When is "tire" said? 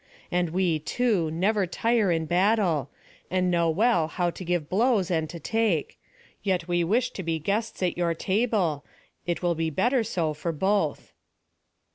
1.67-2.11